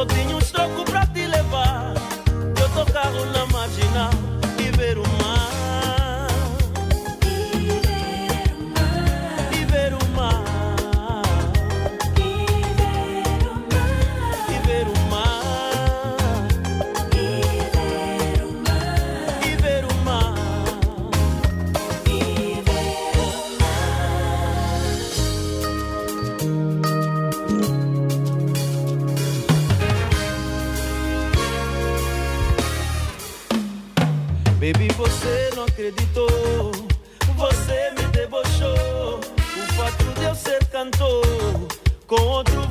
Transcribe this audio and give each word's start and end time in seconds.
só 0.00 0.06
tenho 0.06 0.36
um 0.36 0.40
troco 0.40 0.89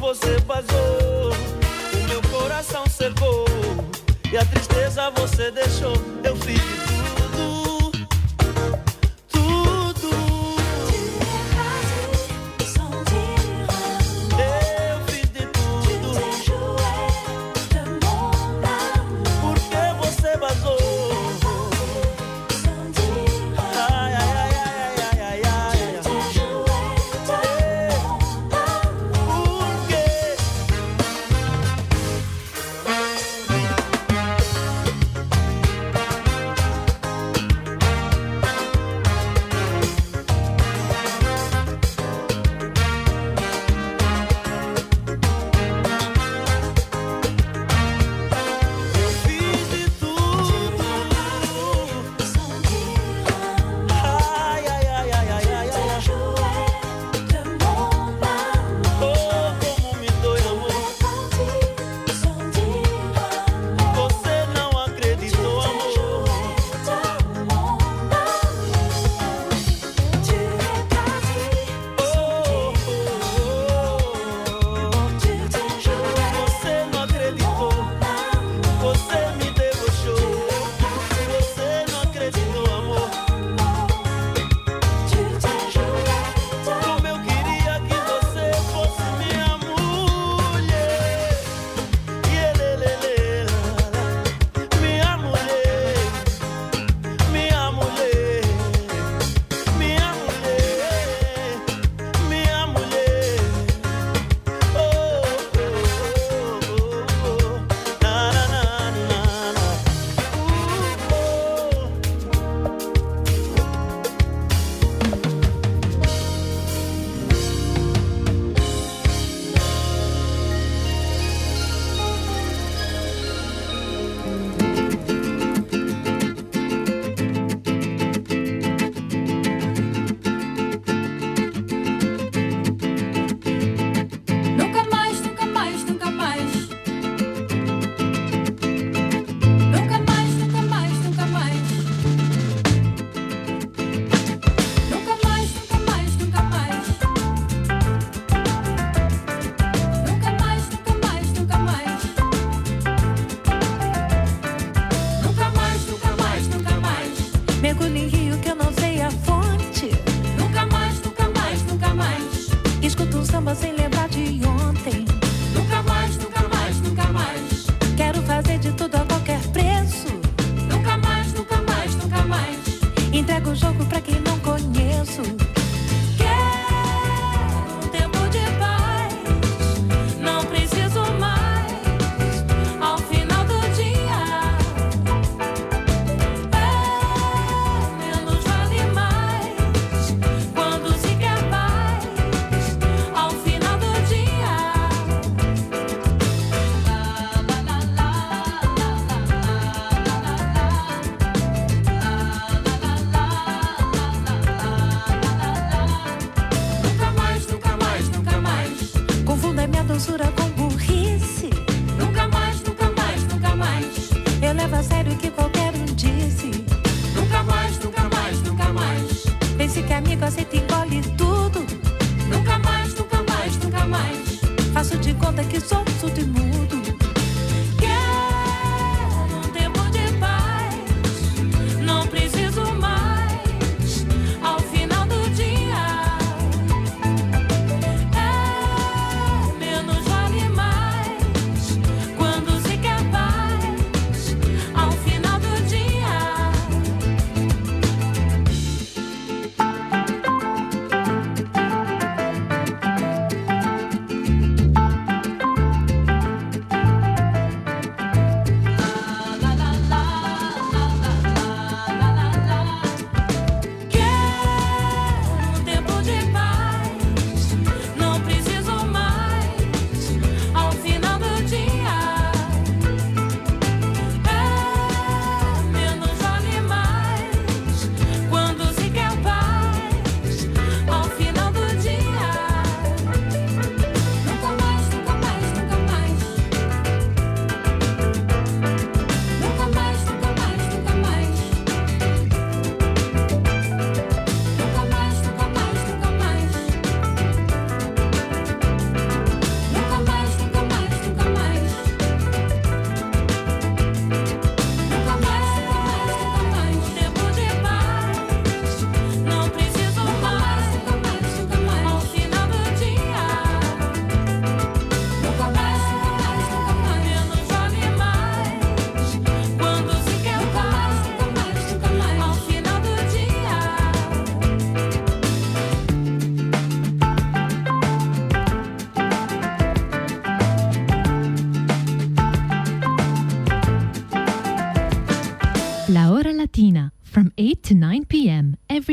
você 0.09 0.40
vazou, 0.40 1.30
o 1.94 2.08
meu 2.08 2.20
coração 2.31 2.84
secou 2.90 3.46
e 4.31 4.38
a 4.38 4.44
tristeza 4.44 5.12
você 5.12 5.52
deixou. 5.52 6.09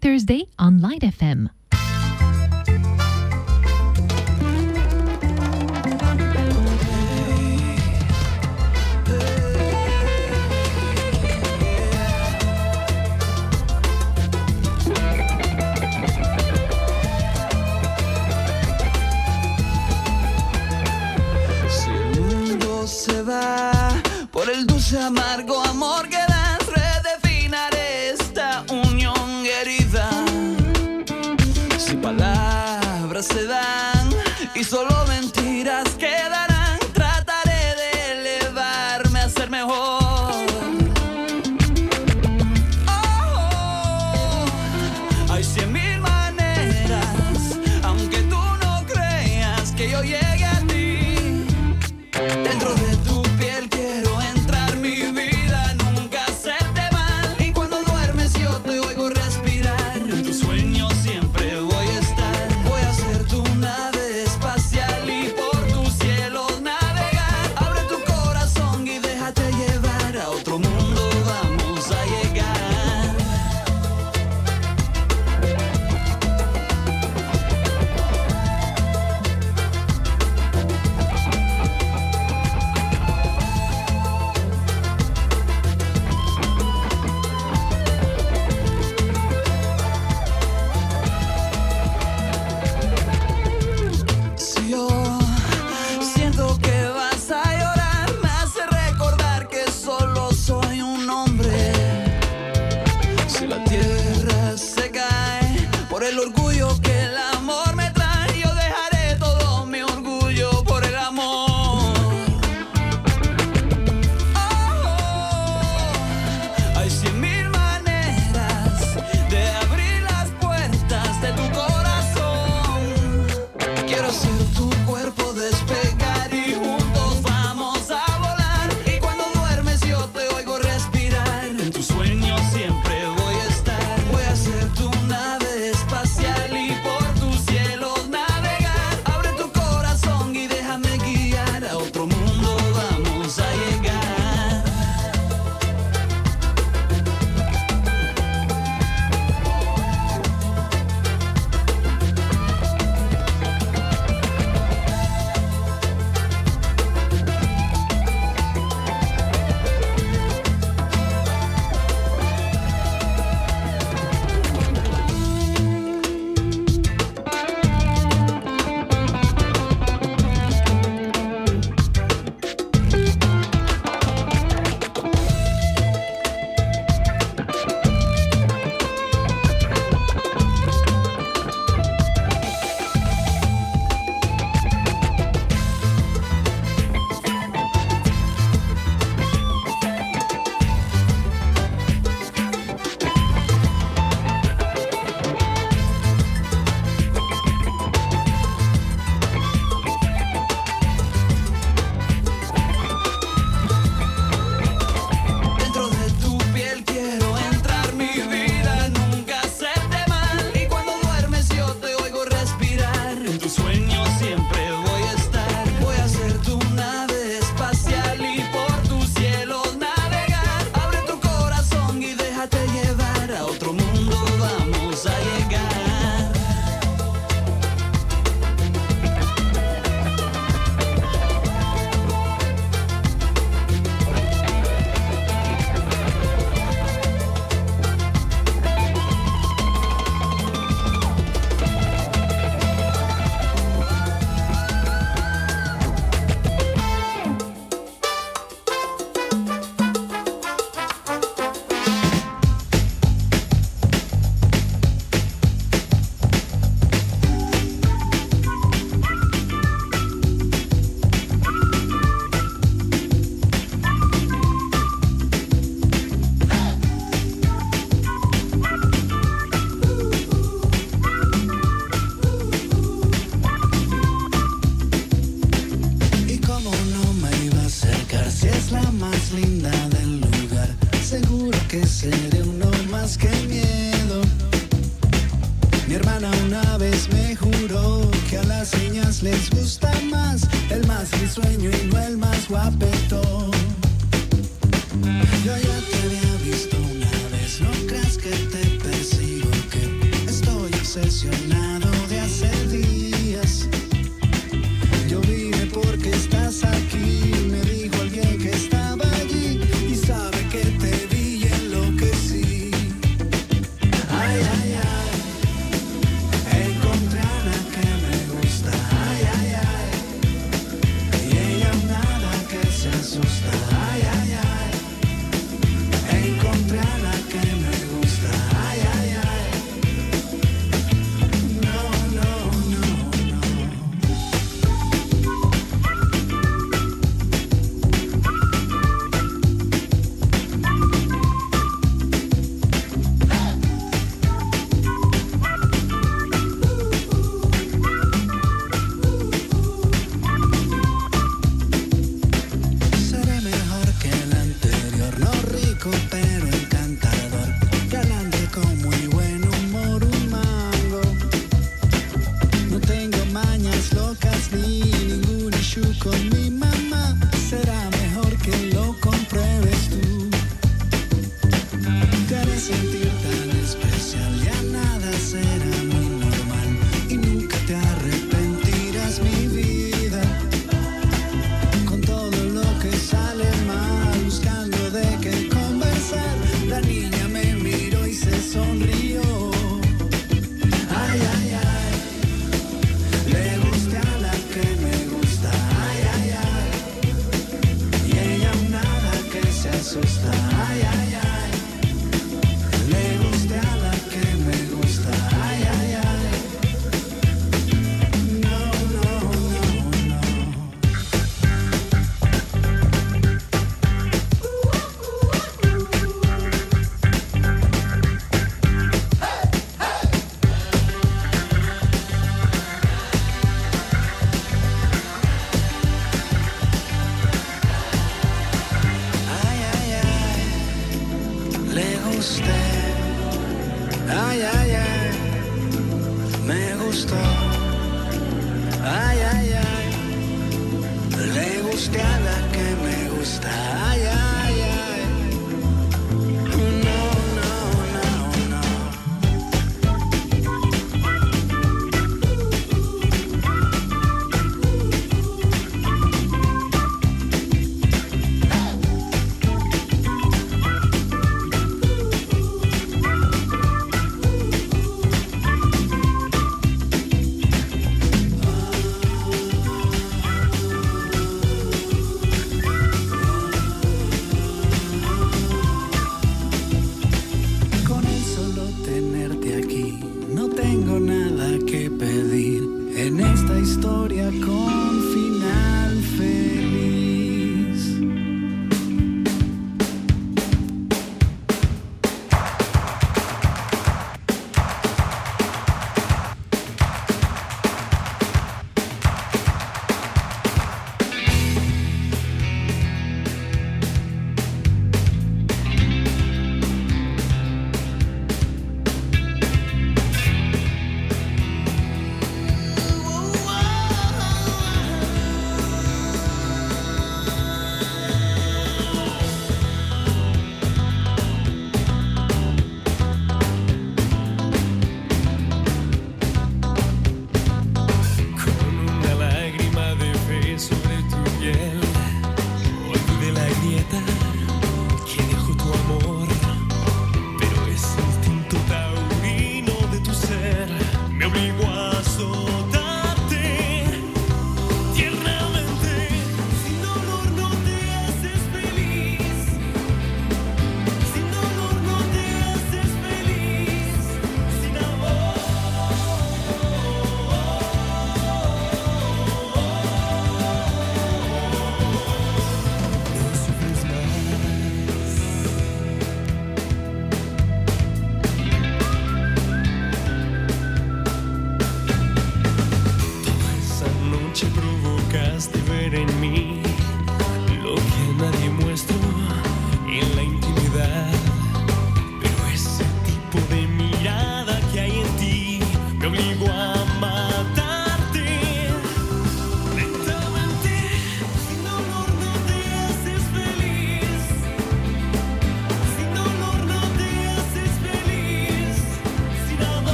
Thursday 0.00 0.46
on 0.58 0.80
Light 0.80 1.02
FM. 1.02 1.50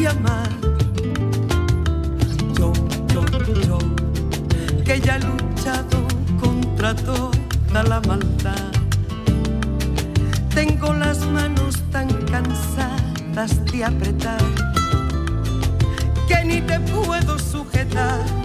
y 0.00 0.06
amar. 0.06 0.48
Yo, 2.56 2.72
yo, 3.12 3.22
yo, 3.66 3.78
que 4.84 5.00
ya 5.00 5.16
he 5.16 5.20
luchado 5.20 5.98
contra 6.40 6.94
toda 6.94 7.82
la 7.82 8.00
maldad. 8.08 8.72
Tengo 10.54 10.94
las 10.94 11.18
manos 11.26 11.76
tan 11.92 12.08
cansadas 12.26 13.64
de 13.72 13.84
apretar 13.84 14.40
que 16.26 16.44
ni 16.44 16.60
te 16.62 16.80
puedo 16.80 17.38
sujetar 17.38 18.39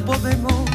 podemos 0.00 0.69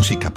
música. 0.00 0.29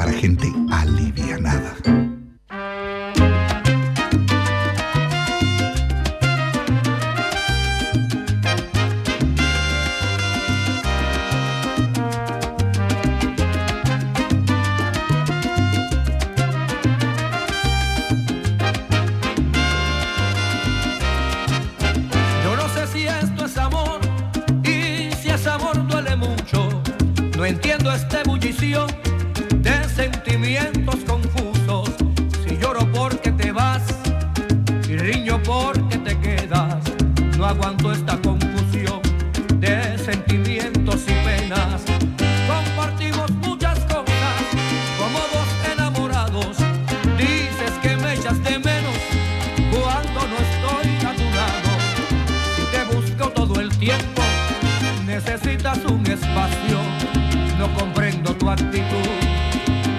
no 57.57 57.73
comprendo 57.73 58.35
tu 58.35 58.49
actitud. 58.49 59.09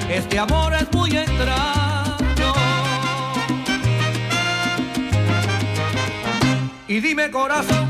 Este 0.08 0.38
amor 0.38 0.72
es 0.74 0.92
muy 0.92 1.16
extraño. 1.16 2.54
Y 6.86 7.00
dime 7.00 7.30
corazón. 7.30 7.83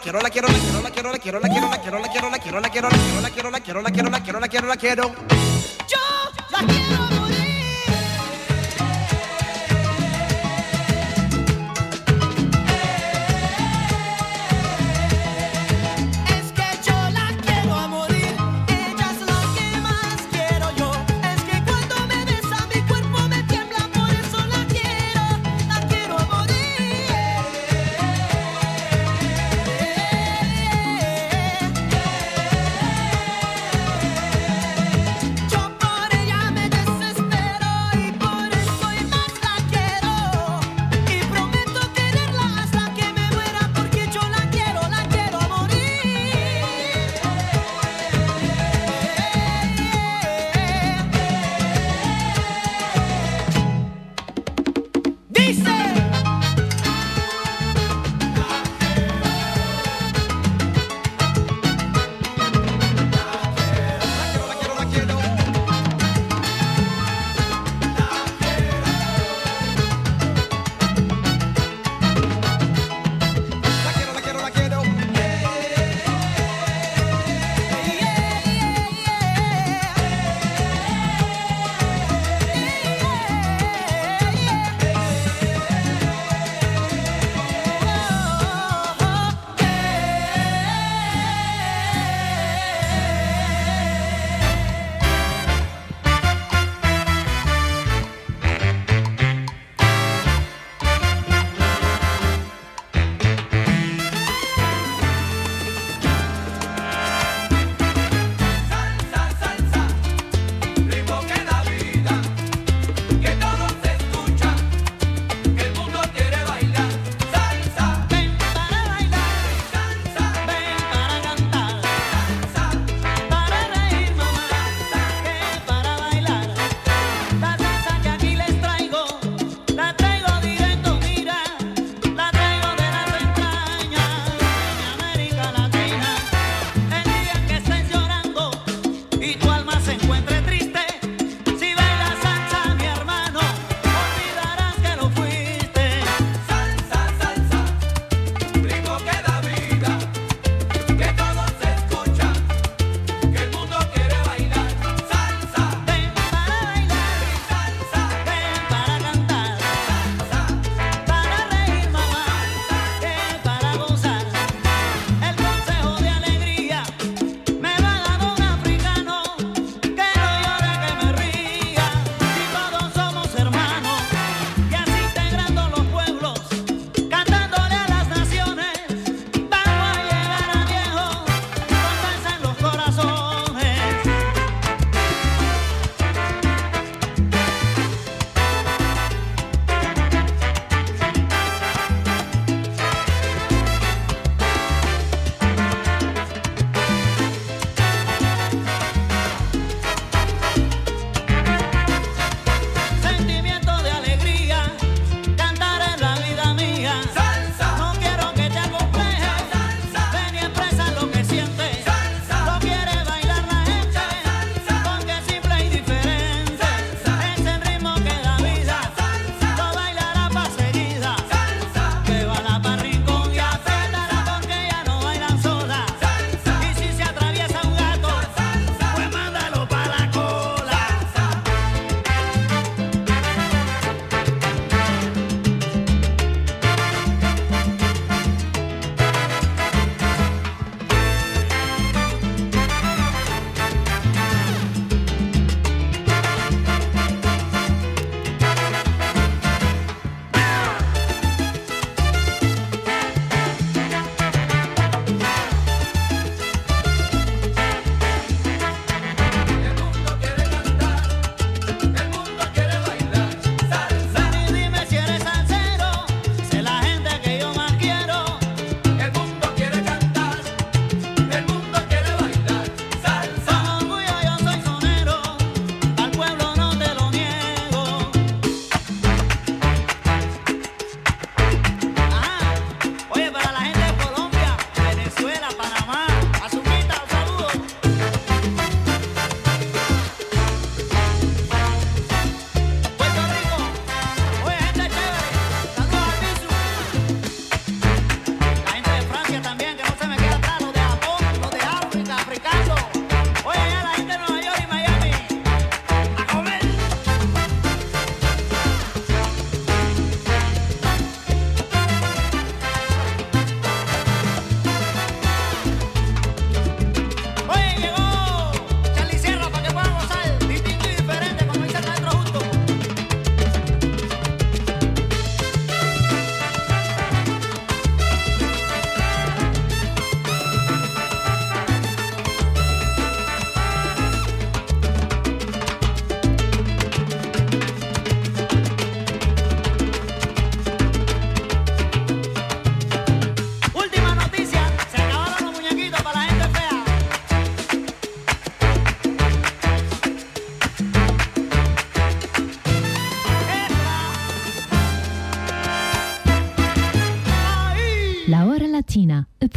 quiero, 0.00 0.20
la 0.20 0.30
quiero, 0.30 0.48
la 0.48 0.58
quiero, 0.58 0.80
la 0.82 0.90
quiero, 0.90 1.10
la 1.12 1.18
quiero, 1.18 1.40
la 1.40 1.48
quiero, 1.48 1.68
la 1.70 1.78
quiero, 1.78 1.98
la 2.00 2.08
quiero, 2.08 2.30
la 2.30 2.38
quiero, 2.40 2.60
la 2.60 2.70
quiero, 2.70 2.90
la 2.90 3.00
quiero, 3.00 3.20
la 3.20 3.30
quiero, 3.30 3.50
la 3.50 3.60
quiero, 3.60 3.80
la 3.82 3.90
quiero, 3.90 4.10
la 4.10 4.20
quiero, 4.20 4.40
la 4.40 4.48
quiero, 4.48 4.66
la 4.68 4.76
quiero, 4.76 5.06
la 5.06 5.10
quiero. 5.12 5.29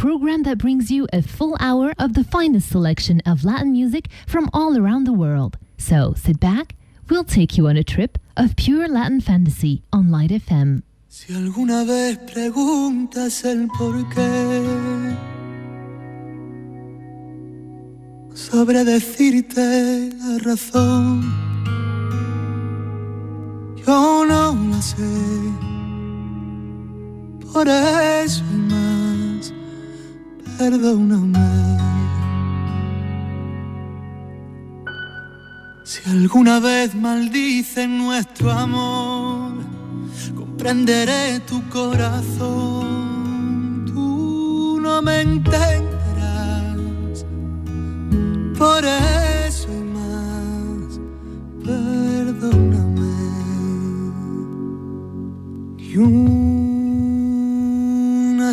Program 0.04 0.42
that 0.42 0.58
brings 0.58 0.90
you 0.90 1.06
a 1.14 1.22
full 1.22 1.56
hour 1.60 1.94
of 1.98 2.12
the 2.12 2.22
finest 2.22 2.68
selection 2.68 3.22
of 3.24 3.42
Latin 3.42 3.72
music 3.72 4.08
from 4.26 4.50
all 4.52 4.76
around 4.76 5.04
the 5.04 5.14
world. 5.14 5.56
So 5.78 6.12
sit 6.14 6.38
back, 6.38 6.74
we'll 7.08 7.24
take 7.24 7.56
you 7.56 7.68
on 7.68 7.78
a 7.78 7.82
trip 7.82 8.18
of 8.36 8.54
pure 8.54 8.86
Latin 8.86 9.22
fantasy 9.22 9.82
on 9.94 10.10
Light 10.10 10.30
FM. 10.30 10.82
Si 11.08 11.32
alguna 11.32 11.86
vez 11.86 12.18
preguntas 12.30 13.46
el 13.46 13.66
por 13.68 13.94
qué, 14.10 15.16
decirte 18.84 20.12
la 20.18 20.38
razón. 20.40 21.22
Yo 23.86 24.26
no 24.26 24.52
la 24.68 24.82
sé, 24.82 25.02
por 27.50 27.66
eso 27.68 28.42
más, 28.68 29.03
perdóname. 30.58 31.38
Si 35.84 36.00
alguna 36.08 36.60
vez 36.60 36.94
maldicen 36.94 37.98
nuestro 37.98 38.50
amor, 38.50 39.52
comprenderé 40.34 41.40
tu 41.40 41.62
corazón. 41.68 42.84
Tú 43.86 44.78
no 44.80 45.02
me 45.02 45.20
entenderás, 45.20 45.66
por 48.56 48.84
eso 48.84 49.68
y 49.68 49.82
más, 49.96 50.98
perdóname. 51.64 53.14
Y 55.78 55.96
una 55.98 56.54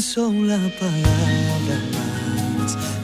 sola 0.01 0.59
palabra 0.79 1.60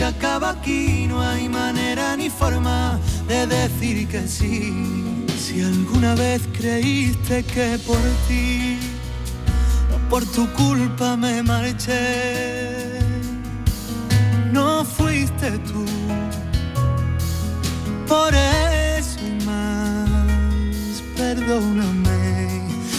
se 0.00 0.06
acaba 0.06 0.48
aquí, 0.48 1.04
no 1.06 1.20
hay 1.20 1.46
manera 1.46 2.16
ni 2.16 2.30
forma 2.30 2.98
de 3.28 3.46
decir 3.46 4.08
que 4.08 4.26
sí. 4.26 4.72
Si 5.38 5.60
alguna 5.60 6.14
vez 6.14 6.40
creíste 6.58 7.42
que 7.42 7.78
por 7.86 8.00
ti, 8.26 8.78
no 9.90 9.96
por 10.08 10.24
tu 10.24 10.50
culpa 10.54 11.18
me 11.18 11.42
marché, 11.42 12.98
no 14.50 14.86
fuiste 14.86 15.50
tú. 15.68 15.84
Por 18.08 18.32
eso 18.34 19.20
más, 19.44 21.02
perdóname 21.14 22.48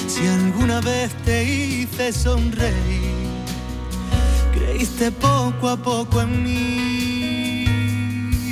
si 0.07 0.27
alguna 0.27 0.81
vez 0.81 1.09
te 1.25 1.43
hice 1.43 2.13
sonreír. 2.13 3.00
Creíste 4.81 5.11
poco 5.11 5.69
a 5.69 5.77
poco 5.77 6.21
en 6.21 6.43
mí, 6.43 7.67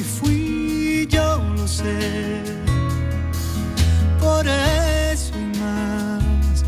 fui 0.04 1.08
yo, 1.10 1.42
lo 1.58 1.68
sé 1.68 2.44
por 4.20 4.48
eso 4.48 5.34
y 5.34 5.58
más, 5.58 6.64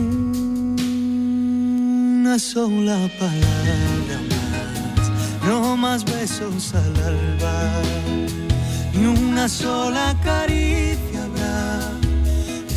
una 2.22 2.40
sola 2.40 3.10
palabra 3.20 4.18
más, 4.30 5.12
no 5.46 5.76
más 5.76 6.06
besos 6.06 6.74
al 6.74 6.96
alba, 7.04 7.82
ni 8.94 9.08
una 9.08 9.50
sola 9.50 10.16
caricia. 10.24 11.17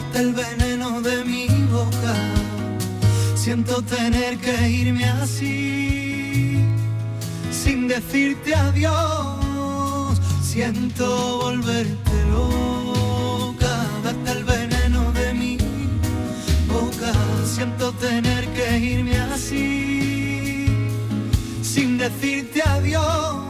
loca, 0.00 0.12
darte 0.12 0.18
el 0.18 0.32
veneno 0.34 1.00
de 1.00 1.24
mi 1.24 1.46
boca. 1.70 2.14
Siento 3.34 3.82
tener 3.82 4.38
que 4.38 4.68
irme 4.68 5.04
así, 5.04 6.58
sin 7.50 7.88
decirte 7.88 8.54
adiós. 8.54 10.20
Siento 10.42 11.38
volverte 11.42 12.12
loca, 12.30 13.86
darte 14.04 14.32
el 14.32 14.44
veneno 14.44 15.12
de 15.12 15.34
mi 15.34 15.58
boca. 16.68 17.12
Siento 17.44 17.92
tener 17.92 18.46
que 18.54 18.78
irme 18.78 19.16
así, 19.20 20.66
sin 21.62 21.98
decirte 21.98 22.62
adiós. 22.62 23.49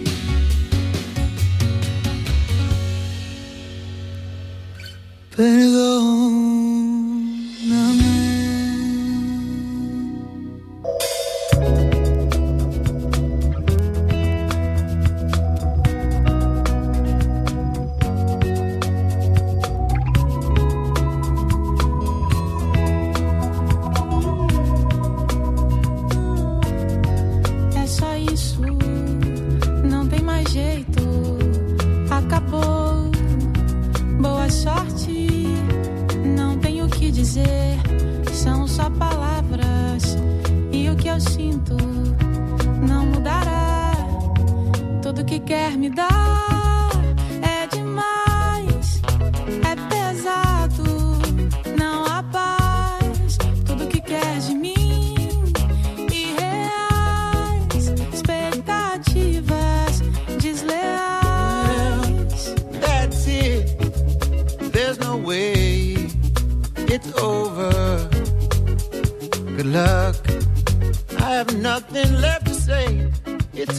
Perdón. 5.35 6.50
dizer 37.21 37.77
são 38.33 38.67
só 38.67 38.89
palavras 38.89 40.17
e 40.71 40.89
o 40.89 40.95
que 40.95 41.07
eu 41.07 41.21
sinto 41.21 41.77
não 42.87 43.05
mudará. 43.05 43.91
Tudo 45.03 45.23
que 45.23 45.39
quer 45.39 45.77
me 45.77 45.91
dar. 45.91 46.30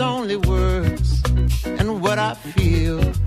only 0.03 0.37
words 0.37 1.23
and 1.65 2.03
what 2.03 2.19
I 2.19 2.35
feel. 2.35 3.22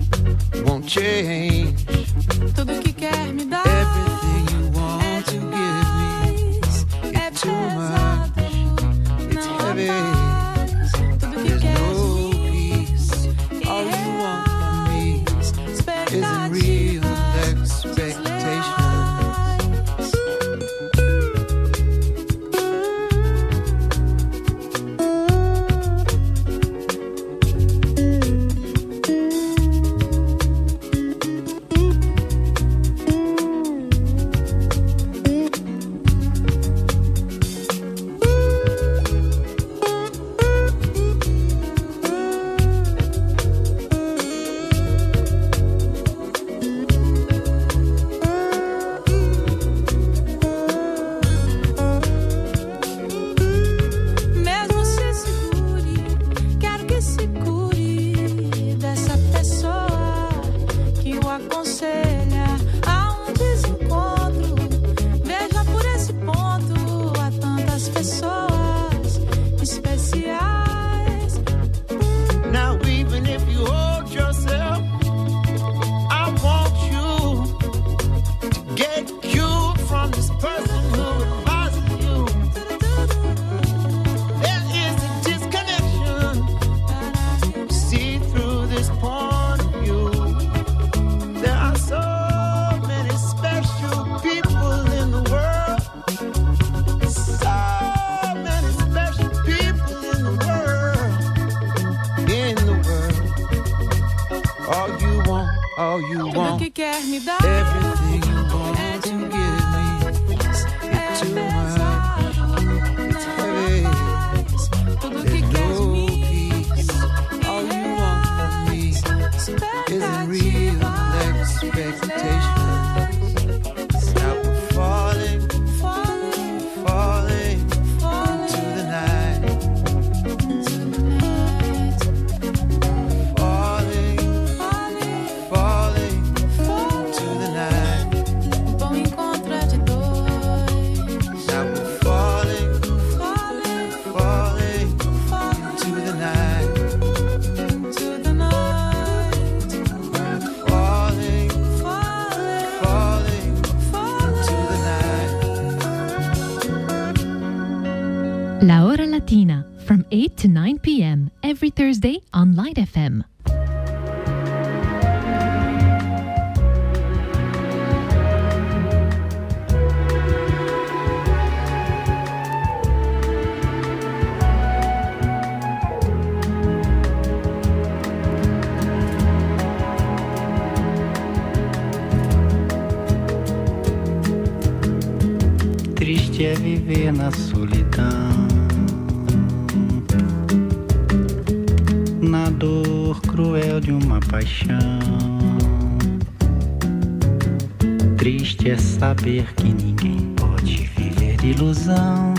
ilusão 201.50 202.34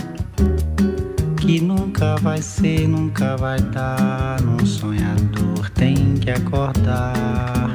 que 1.36 1.60
nunca 1.60 2.16
vai 2.16 2.42
ser, 2.42 2.86
nunca 2.86 3.36
vai 3.36 3.58
dar. 3.58 4.38
Um 4.42 4.66
sonhador 4.66 5.70
tem 5.70 6.14
que 6.16 6.30
acordar. 6.30 7.70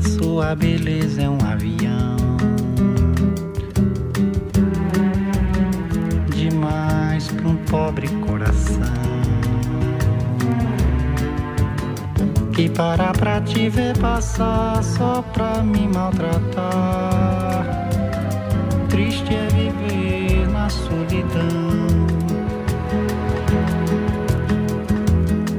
Sua 0.00 0.54
beleza 0.54 1.22
é 1.22 1.28
um 1.28 1.38
avião. 1.50 2.16
Demais 6.34 7.28
para 7.28 7.48
um 7.48 7.56
pobre 7.56 8.08
coração. 8.26 8.80
Que 12.54 12.68
parar 12.68 13.12
pra 13.14 13.40
te 13.40 13.70
ver 13.70 13.96
passar 13.96 14.84
só 14.84 15.22
pra 15.32 15.62
me 15.62 15.88
maltratar. 15.88 17.64
Triste 18.90 19.34
é 19.34 19.48
viver 19.48 20.29
a 20.60 20.68
solidão. 20.68 22.06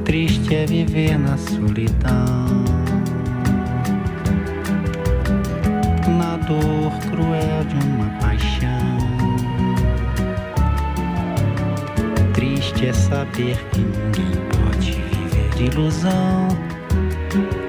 Triste 0.04 0.54
é 0.54 0.66
viver 0.66 1.18
na 1.18 1.36
solidão. 1.36 2.46
Na 6.18 6.36
dor 6.36 6.92
cruel 7.10 7.64
de 7.64 7.86
uma 7.86 8.10
paixão. 8.20 8.98
Triste 12.34 12.86
é 12.86 12.92
saber 12.92 13.56
que 13.72 13.80
ninguém 13.80 14.32
pode 14.50 14.92
viver 14.92 15.50
de 15.56 15.64
ilusão. 15.64 16.48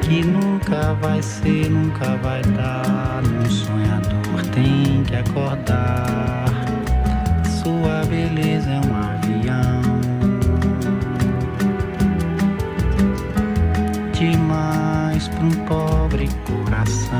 Que 0.02 0.24
nunca 0.24 0.94
vai 1.02 1.22
ser, 1.24 1.70
nunca 1.70 2.16
vai 2.18 2.42
dar. 2.44 3.24
Um 3.24 3.50
sonhador 3.50 4.42
tem 4.54 5.04
que 5.04 5.16
acordar 5.16 6.73
sua 7.64 8.04
beleza 8.06 8.70
é 8.70 8.80
um 8.80 8.94
avião. 8.94 9.82
Demais 14.12 15.30
para 15.30 15.44
um 15.46 15.52
pobre 15.66 16.30
coração. 16.46 17.20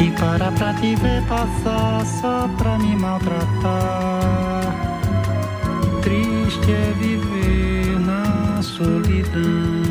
E 0.00 0.10
para 0.12 0.50
pra 0.52 0.72
te 0.74 0.94
ver 0.96 1.22
passar 1.26 2.06
só 2.06 2.48
pra 2.56 2.78
me 2.78 2.96
maltratar. 2.96 4.74
Triste 6.02 6.72
é 6.72 6.94
viver 6.98 8.00
na 8.00 8.62
solidão. 8.62 9.89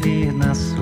viver 0.00 0.32
na 0.32 0.54
sua. 0.54 0.75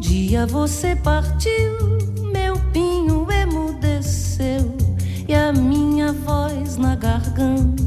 dia 0.00 0.46
você 0.46 0.96
partiu, 0.96 1.76
meu 2.32 2.56
pinho 2.72 3.26
emudeceu 3.30 4.74
e 5.28 5.34
a 5.34 5.52
minha 5.52 6.12
voz 6.12 6.78
na 6.78 6.96
garganta 6.96 7.79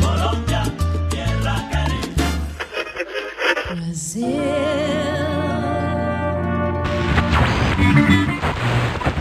Colombia, 0.00 0.62
tierra. 1.10 1.54
Brasil. 3.76 4.24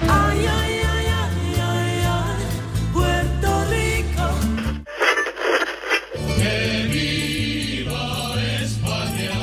Ay, 0.09 0.41
ay, 0.57 0.73
ay, 0.93 1.07
ay, 1.21 1.43
ay, 1.61 2.01
ay, 2.17 2.39
Puerto 2.93 3.51
Rico. 3.69 4.27
Que 6.37 6.57
viva 6.89 8.05
España. 8.63 9.37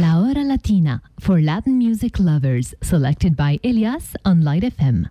La 0.00 0.18
hora 0.18 0.42
latina 0.42 1.02
for 1.20 1.40
Latin 1.40 1.78
music 1.78 2.18
lovers, 2.18 2.74
selected 2.82 3.36
by 3.36 3.60
Elias 3.62 4.16
on 4.24 4.42
Light 4.42 4.64
FM. 4.64 5.08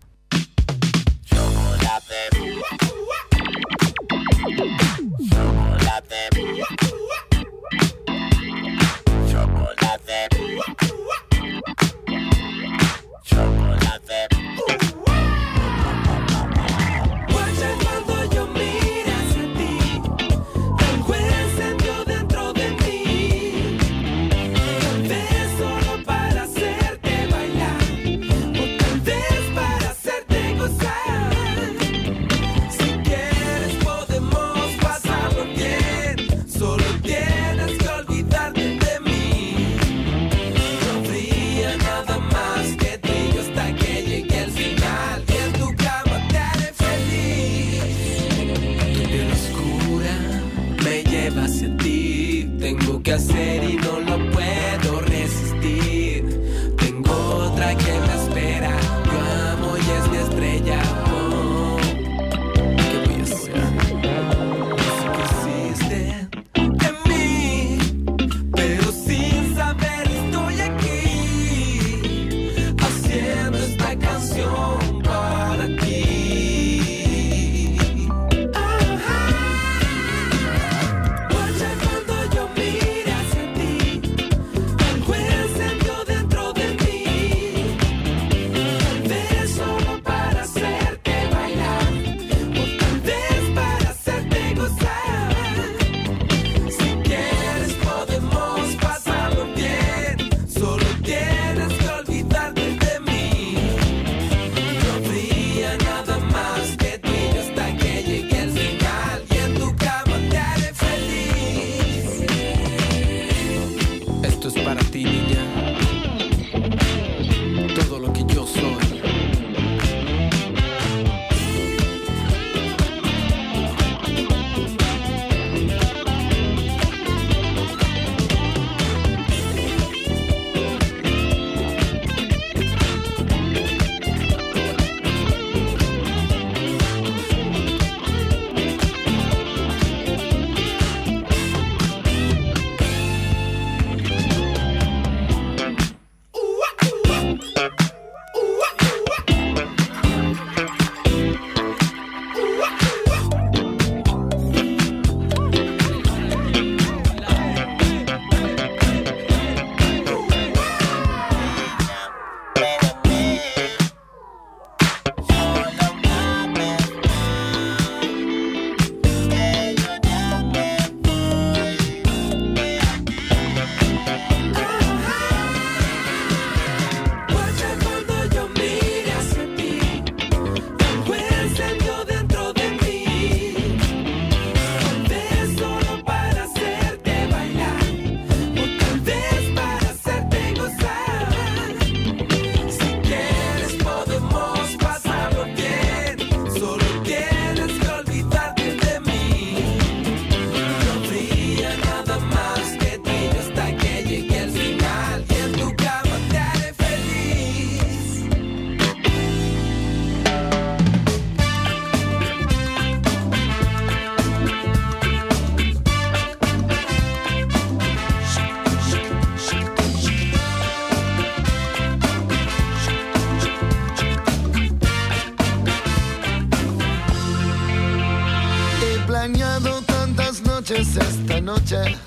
Snapchat. 231.68 232.07